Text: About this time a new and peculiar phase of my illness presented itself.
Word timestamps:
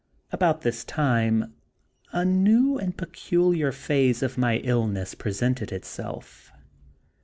About 0.31 0.61
this 0.61 0.83
time 0.83 1.53
a 2.11 2.25
new 2.25 2.79
and 2.79 2.97
peculiar 2.97 3.71
phase 3.71 4.23
of 4.23 4.35
my 4.35 4.57
illness 4.63 5.13
presented 5.13 5.71
itself. 5.71 6.51